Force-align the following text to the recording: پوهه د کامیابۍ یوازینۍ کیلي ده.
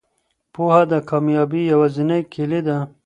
پوهه 0.53 0.81
د 0.91 0.93
کامیابۍ 1.09 1.61
یوازینۍ 1.73 2.21
کیلي 2.33 2.61
ده. 2.67 2.77